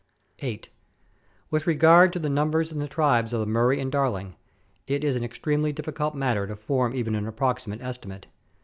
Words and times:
8. 0.39 0.67
With 1.51 1.67
regard 1.67 2.11
to 2.11 2.17
the 2.17 2.27
numbers 2.27 2.71
in 2.71 2.79
the 2.79 2.87
tribes 2.87 3.33
of 3.33 3.39
the 3.39 3.45
Murray 3.45 3.79
and 3.79 3.91
Darling, 3.91 4.35
it 4.87 5.03
is 5.03 5.15
an 5.15 5.23
extremely 5.23 5.71
difficult 5.71 6.15
matter 6.15 6.47
to 6.47 6.55
form 6.55 6.95
even 6.95 7.13
an 7.13 7.27
ap 7.27 7.35
proximate 7.37 7.81
estimate. 7.83 8.25